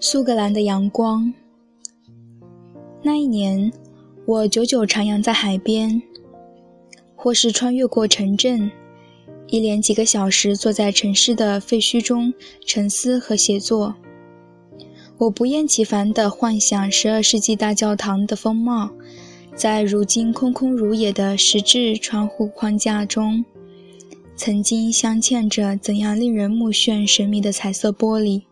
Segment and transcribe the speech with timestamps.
[0.00, 1.32] 苏格兰的阳光。
[3.02, 3.72] 那一年，
[4.26, 6.02] 我久久徜徉在海边，
[7.16, 8.70] 或是穿越过城镇，
[9.46, 12.34] 一连几个小时坐在城市的废墟中
[12.66, 13.94] 沉思和写作。
[15.16, 18.90] 我不厌其烦地幻想十二世纪大教堂的风貌，
[19.54, 23.44] 在如今空空如也的石质窗户框架中，
[24.34, 28.42] 曾经镶嵌着怎样令人目眩神迷的彩色玻璃。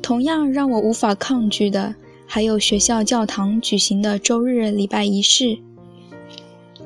[0.00, 1.94] 同样让我无法抗拒的，
[2.26, 5.58] 还有学校教堂举行的周日礼拜仪式。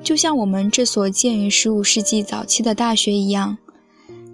[0.03, 3.57] 就像我们这所建于十五世纪早期的大学一样，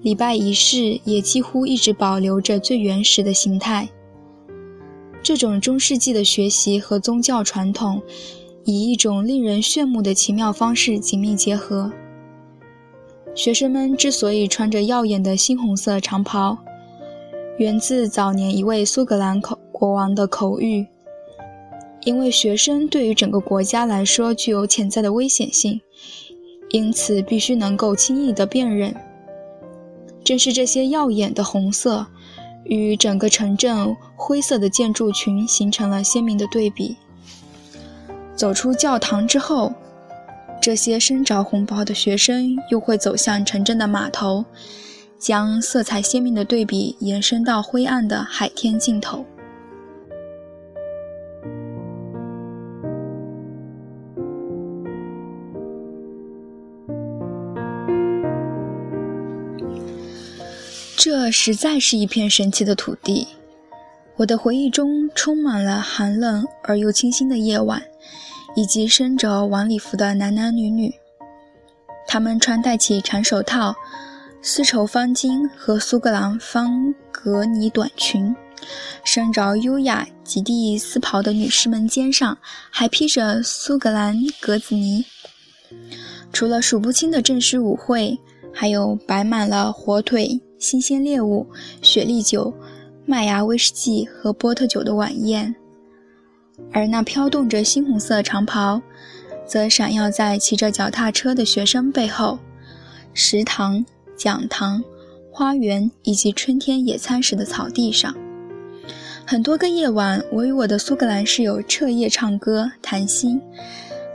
[0.02, 3.88] 礼拜仪式也几乎一直保留着最原始的形态。
[5.22, 8.02] 这种中世纪的学习和宗教传统，
[8.64, 11.92] 以一种令人炫目的奇妙方式紧密结合。
[13.34, 16.56] 学生们之所以穿着耀眼的猩红色长袍，
[17.58, 20.86] 源自早年一位苏格兰口国王的口谕，
[22.04, 25.80] 因为学生对于整个国家来说具有潜在的危险性，
[26.70, 28.94] 因此必须能够轻易地辨认。
[30.22, 32.06] 正是这些耀眼的红色，
[32.64, 36.96] 与整个城镇灰色的建筑群形成了鲜明的对比。
[38.34, 39.72] 走出教堂之后，
[40.60, 44.44] 这些身着红袍的学生又会走向城镇的码头。
[45.16, 49.24] 将色彩鲜明的对比延伸到灰暗的海天尽头。
[60.94, 63.28] 这实在是一片神奇的土地。
[64.16, 67.82] 我的回忆中充满了寒冷而又清新的夜晚，
[68.54, 70.94] 以及身着晚礼服的男男女女。
[72.06, 73.74] 他们穿戴起长手套。
[74.46, 78.36] 丝绸方巾和苏格兰方格呢短裙，
[79.02, 82.36] 身着优雅极地丝袍的女士们肩上
[82.70, 85.06] 还披着苏格兰格子呢。
[86.30, 88.18] 除了数不清的正式舞会，
[88.52, 91.46] 还有摆满了火腿、新鲜猎物、
[91.80, 92.52] 雪莉酒、
[93.06, 95.54] 麦芽威士忌和波特酒的晚宴。
[96.72, 98.80] 而那飘动着猩红色长袍，
[99.46, 102.38] 则闪耀在骑着脚踏车的学生背后。
[103.12, 103.84] 食堂。
[104.16, 104.80] 讲堂、
[105.32, 108.14] 花园以及春天野餐时的草地上，
[109.26, 113.42] 很多个夜晚，我与我的苏格兰室友彻夜唱歌、谈心。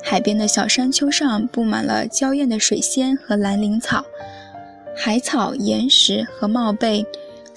[0.01, 4.05] 海边的小山丘上布满了娇艳的水仙和蓝铃草，
[4.95, 7.05] 海草、岩石和帽贝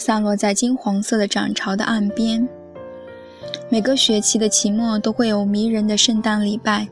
[0.03, 2.49] 散落在金黄色的涨潮的岸边。
[3.69, 6.89] 每个学期的期末都会有迷人的圣诞礼拜。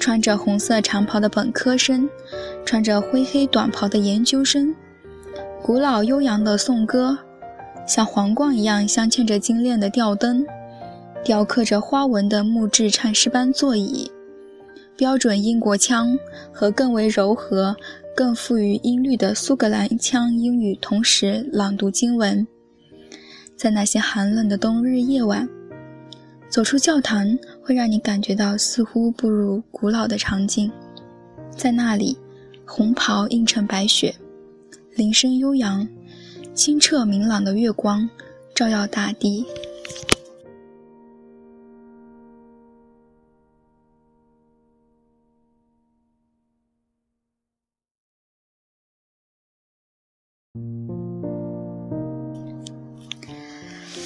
[0.00, 2.08] 穿着红色长袍的本科生，
[2.64, 4.74] 穿着灰黑短袍的研究生，
[5.62, 7.16] 古老悠扬的颂歌，
[7.86, 10.44] 像皇冠一样镶嵌着金链的吊灯，
[11.22, 14.10] 雕刻着花纹的木质唱诗班座椅，
[14.96, 16.18] 标准英国腔
[16.50, 17.76] 和更为柔和、
[18.14, 22.46] 更富于音律的苏格兰腔英语同时朗读经文，
[23.56, 25.48] 在那些寒冷的冬日夜晚。
[26.50, 30.70] 走出教堂，会让你感觉到似乎步入古老的场景。
[31.56, 32.18] 在那里，
[32.66, 34.14] 红袍映衬白雪，
[34.96, 35.86] 铃声悠扬，
[36.52, 38.08] 清澈明朗的月光
[38.54, 39.46] 照耀大地。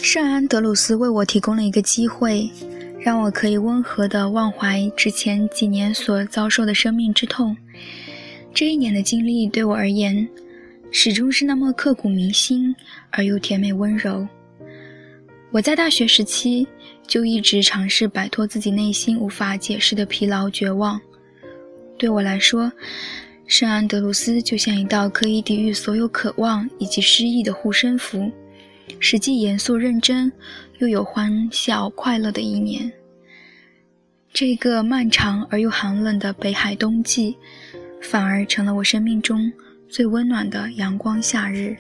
[0.02, 2.48] 圣安德鲁斯为我提供了一个机会，
[3.00, 7.56] 让我可以温和地忘怀之前几年所遭受的生命之痛。
[8.52, 10.28] 这一年的经历对我而言，
[10.92, 12.74] 始终是那么刻骨铭心
[13.10, 14.26] 而又甜美温柔。
[15.50, 16.66] 我在大学时期
[17.06, 21.00] 就一直尝试摆脱自己内心无法解释的疲劳绝望。
[21.98, 22.70] 对我来说，
[23.46, 28.30] 圣安德鲁斯就像一道可以抵御所有渴望以及失意的护身符。
[28.98, 30.32] 实际严肃认真，
[30.78, 32.90] 又有欢笑快乐的一年。
[34.32, 37.36] 这个漫长而又寒冷的北海冬季，
[38.02, 39.52] 反而成了我生命中
[39.88, 41.76] 最温暖的阳光夏日。